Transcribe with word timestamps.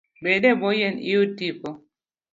Bed 0.23 0.43
e 0.51 0.53
bwo 0.59 0.69
yien 0.79 0.97
iyud 1.09 1.31
tipo 1.37 1.69